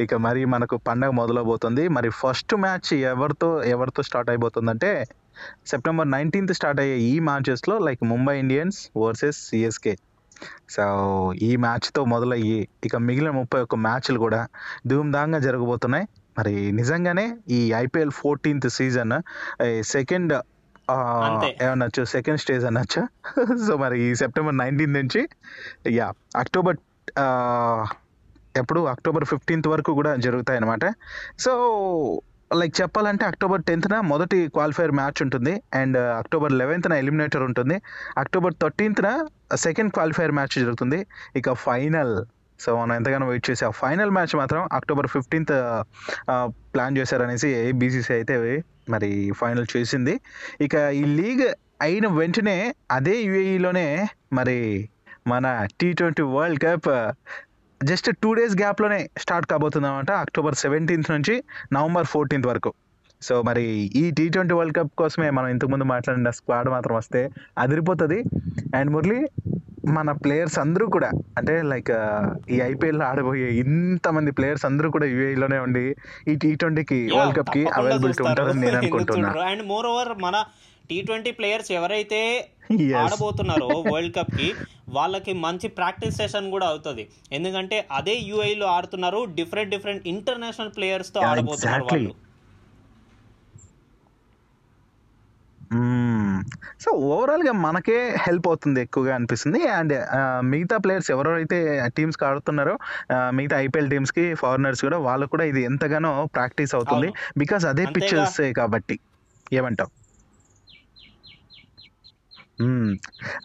ఇక 0.03 0.13
మరి 0.25 0.41
మనకు 0.53 0.75
పండగ 0.87 1.11
మొదలవబోతుంది 1.21 1.83
మరి 1.97 2.09
ఫస్ట్ 2.21 2.55
మ్యాచ్ 2.65 2.91
ఎవరితో 3.13 3.49
ఎవరితో 3.73 4.03
స్టార్ట్ 4.09 4.29
అయిపోతుందంటే 4.33 4.91
సెప్టెంబర్ 5.71 6.09
నైన్టీన్త్ 6.15 6.53
స్టార్ట్ 6.59 6.79
అయ్యే 6.83 6.95
ఈ 7.11 7.13
మ్యాచెస్లో 7.29 7.75
like 7.87 8.01
Mumbai 8.13 8.35
Indians 8.43 8.79
versus 9.03 9.39
CSK 9.49 9.93
so 10.73 10.83
ఈ 11.47 11.51
మ్యాచ్తో 11.63 12.01
మొదలయ్యి 12.13 12.59
ఇక 12.87 12.95
మిగిలిన 13.07 13.31
ముప్పై 13.39 13.59
ఒక్క 13.65 13.77
మ్యాచ్లు 13.85 14.19
కూడా 14.25 14.41
ధూమ్ధాంగా 14.87 15.39
జరగబోతున్నాయి. 15.47 16.05
మరి 16.37 16.53
నిజంగానే 16.79 17.25
ఈ 17.57 17.59
ఐపీఎల్ 17.83 18.13
ఫోర్టీన్త్ 18.19 18.67
సీజన్ 18.77 19.15
సెకండ్ 19.93 20.33
ఏమనొచ్చు 21.63 22.03
సెకండ్ 22.03 22.39
స్టేజ్ 22.39 22.65
అనొచ్చు? 22.65 23.01
సో 23.67 23.75
మరి 23.77 23.97
ఈ 24.05 24.09
సెప్టెంబర్ 24.15 24.57
నైన్టీన్త్ 24.57 24.97
నుంచి 24.99 25.21
యా 25.97 26.07
అక్టోబర్ 26.35 26.77
ఎప్పుడు? 28.61 28.81
అక్టోబర్ 28.85 29.25
ఫిఫ్టీన్త్ 29.25 29.67
వరకు 29.67 29.91
కూడా 29.99 30.11
జరుగుతాయి 30.15 30.59
అనమాట 30.59 30.85
సో 31.39 31.51
లైక్ 32.59 32.75
చెప్పాలంటే 32.81 33.23
అక్టోబర్ 33.25 33.61
టెన్త్న 33.63 33.95
మొదటి 34.11 34.37
క్వాలిఫైర్ 34.47 34.93
మ్యాచ్ 34.99 35.19
ఉంటుంది. 35.25 35.53
అండ్ 35.73 35.97
అక్టోబర్ 35.97 36.53
లెవెన్త్న 36.61 36.93
ఎలిమినేటర్ 36.93 37.43
ఉంటుంది. 37.43 37.75
అక్టోబర్ 38.17 38.55
థర్టీన్త్న 38.61 39.07
సెకండ్ 39.55 39.93
క్వాలిఫైర్ 39.93 40.31
మ్యాచ్ 40.31 40.55
జరుగుతుంది. 40.63 40.99
ఇక 41.35 41.53
ఫైనల్ 41.53 42.15
సో 42.59 42.69
మనం 42.79 42.93
ఎంతగానో 42.95 43.27
వెయిట్ 43.27 43.49
చేసి 43.49 43.63
ఆ 43.65 43.71
ఫైనల్ 43.81 44.11
మ్యాచ్ 44.17 44.35
మాత్రం 44.35 44.61
అక్టోబర్ 44.73 45.07
ఫిఫ్టీన్త్ 45.07 45.53
ప్లాన్ 46.73 46.97
చేశారనేసి 46.97 47.71
బీసీసీ 47.81 48.13
అయితే 48.13 48.35
మరి 48.89 49.09
ఫైనల్ 49.41 49.67
చేసింది. 49.77 50.15
ఇక 50.61 50.75
ఈ 51.01 51.03
లీగ్ 51.19 51.45
అయిన 51.81 52.07
వెంటనే 52.19 52.57
అదే 52.91 53.15
యుఏఈలోనే 53.27 53.87
మరి 54.33 54.57
మన 55.27 55.45
T 55.81 55.87
twenty 55.93 56.23
world 56.35 56.61
cup 56.65 56.89
just 57.81 58.09
two 58.23 58.29
days 58.33 58.55
గ్యాప్లోనే 58.61 58.99
start 59.17 59.47
కాబోతుంది 59.51 59.87
అనమాట 59.87 60.11
అక్టోబర్ 60.23 60.55
సెవెంటీన్త్ 60.55 61.11
నుంచి 61.11 61.35
నవంబర్ 61.73 62.07
ఫోర్టీన్త్ 62.13 62.47
వరకు. 62.47 62.71
సో 63.21 63.35
మరి 63.41 63.63
ఈ 64.01 64.03
టీ 64.17 64.25
ట్వంటీ 64.29 64.53
వరల్డ్ 64.53 64.75
కప్ 64.77 64.91
కోసమే 64.97 65.29
మనం 65.29 65.47
ఇంతకుముందు 65.47 65.85
మాట్లాడిన 65.93 66.29
స్క్వాడ్ 66.29 66.69
మాత్రం 66.69 66.95
వస్తే 66.95 67.21
అదిరిపోతుంది. 67.57 68.19
అండ్ 68.75 68.91
మురళి 68.91 69.19
మన 69.97 70.11
ప్లేయర్స్ 70.11 70.59
అందరూ 70.59 70.87
కూడా 70.87 71.09
అంటే 71.37 71.61
లైక్ 71.63 71.91
ఈ 72.49 72.61
ఐపీఎల్ 72.61 73.01
ఆడబోయే 73.01 73.49
ఇంతమంది 73.63 74.31
ప్లేయర్స్ 74.31 74.65
అందరూ 74.65 74.91
కూడా 74.91 75.05
యూఏలోనే 75.05 75.57
ఉండి 75.57 75.85
ఈ 76.29 76.35
టీ 76.35 76.55
ట్వంటీకి 76.55 76.99
వరల్డ్ 77.13 77.37
కప్కి 77.39 77.63
అవైలబిలిటీ 77.77 78.23
ఉంటారని 78.23 78.61
నేను 78.61 78.77
అనుకుంటున్నా. 78.81 79.29
అండ్ 79.51 79.63
మోర్ 79.63 79.87
ఓవర్ 79.87 80.21
మన 80.21 80.43
టీ 80.89 81.01
ట్వంటీ 81.01 81.31
ప్లేయర్స్ 81.31 81.71
ఎవరైతే. 81.71 82.21
ఆడబోతున్నారో 83.03 83.67
వరల్డ్ 83.93 84.15
కప్కి 84.15 84.49
వాళ్ళకి 84.89 85.33
మంచి 85.33 85.67
ప్రాక్టీస్ 85.67 86.17
సెషన్ 86.17 86.51
కూడా 86.51 86.67
అవుతుంది. 86.67 87.03
ఎందుకంటే 87.31 87.87
అదే 87.91 88.15
UAE 88.31 88.55
లో 88.55 88.67
ఆడుతున్నారు 88.67 89.25
డిఫరెంట్ 89.35 89.71
డిఫరెంట్ 89.71 90.07
ఇంటర్నేషనల్ 90.07 90.69
ప్లేయర్స్తో 90.69 91.21
ఆడబోతున్నారు. 91.21 91.83
వాళ్ళు. 91.83 92.11
సో 96.81 96.91
ఓవరాల్గా 96.91 97.51
మనకే 97.51 98.15
హెల్ప్ 98.19 98.47
అవుతుంది 98.47 98.81
ఎక్కువగా 98.81 99.15
అనిపిస్తుంది. 99.15 99.67
అండ్ 99.67 100.05
మిగతా 100.45 100.77
ప్లేయర్స్ 100.77 101.11
ఎవరైతే 101.11 101.89
టీమ్స్కి 101.97 102.25
ఆడుతున్నారో 102.25 102.77
మిగతా 103.29 103.59
ఐపీఎల్ 103.59 103.89
టీమ్స్కి 103.89 104.33
ఫారినర్స్ 104.33 104.81
కూడా 104.81 104.97
వాళ్ళకు 104.97 105.29
కూడా 105.29 105.43
ఇది 105.43 105.61
ఎంతగానో 105.61 106.29
ప్రాక్టీస్ 106.35 106.75
అవుతుంది. 106.75 107.13
బికాస్ 107.37 107.65
అదే 107.65 107.85
అంతేగా. 107.85 108.07
పిక్చర్స్ 108.07 108.53
కాబట్టి. 108.53 108.99
ఏమంటావు? 109.53 109.99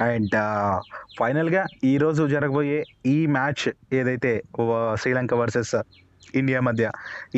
అండ్ 0.03 0.31
ఫైనల్గా 1.21 1.67
ఈరోజు 1.85 2.29
జరగబోయే 2.29 2.85
ఈ 3.07 3.27
మ్యాచ్ 3.27 3.95
ఏదైతే 3.95 4.43
వ- 4.61 4.97
శ్రీలంక 5.01 5.35
వర్సెస్ 5.35 5.75
ఇండియా 6.41 6.61
మధ్య 6.69 6.91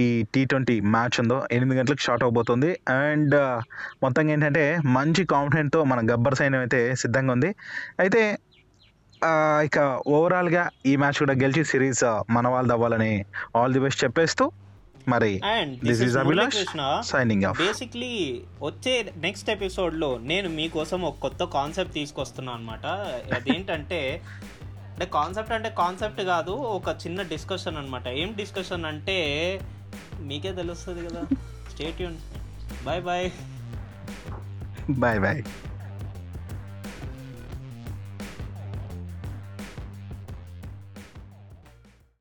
ఈ 0.03 0.07
టీ 0.35 0.43
ట్వంటీ 0.51 0.77
మ్యాచ్ 0.95 1.17
ఉందో 1.23 1.39
ఎనిమిది 1.57 1.79
గంటలకు 1.81 2.03
స్టార్ట్ 2.05 2.25
అవబోతుంది. 2.27 2.71
అండ్ 3.03 3.37
మొత్తంగా 4.05 4.33
ఏంటంటే 4.37 4.65
మంచి 4.99 5.25
కాన్ఫిడెంట్తో 5.35 5.81
మన 5.93 6.01
గబ్బర్ 6.13 6.39
సైన్యం 6.41 6.63
అయితే 6.67 6.83
సిద్ధంగా 7.05 7.33
ఉంది. 7.37 7.51
అయితే 8.05 8.23
ఇక 9.67 9.79
ఓవరాల్గా 10.17 10.63
ఈ 10.91 10.95
మ్యాచ్ 11.03 11.19
కూడా 11.23 11.35
గెలిచి 11.43 11.65
సిరీస్ 11.73 12.05
మన 12.37 12.47
వాళ్ళు 12.55 12.73
అవ్వాలని 12.75 13.13
ఆల్ 13.59 13.75
ది 13.77 13.83
బెస్ట్ 13.85 14.03
చెప్పేస్తూ 14.05 14.45
మరి 15.13 15.33
this 15.89 16.17
Abhilash 16.23 16.59
signing 17.11 17.45
off 17.49 17.59
basically 17.63 18.13
వచ్చే 18.63 18.95
నెక్స్ట్ 19.25 19.51
ఎపిసోడ్లో 19.55 20.11
నేను 20.31 20.49
మీకోసం 20.59 21.01
ఒక 21.11 21.19
కొత్త 21.25 21.45
కాన్సెప్ట్ 21.57 21.95
తీసుకొస్తున్నాను 22.01 22.57
అనమాట 22.59 22.87
అదేంటంటే 23.39 24.01
అంటే 24.97 25.07
కాన్సెప్ట్ 25.07 25.53
అంటే 25.53 25.71
కాన్సెప్ట్ 25.71 26.21
కాదు 26.21 26.51
ఒక 26.51 26.89
చిన్న 26.89 27.23
డిస్కషన్ 27.23 27.77
అనమాట 27.77 28.09
ఏం 28.09 28.33
డిస్కషన్ 28.37 28.85
అంటే 28.85 29.17
మీకే 30.21 30.53
తెలుస్తుంది 30.53 31.09
కదా. 31.09 31.23
State 31.71 32.03
bye 32.85 33.03
bye 33.03 33.31
bye 34.91 35.21
bye 35.21 35.43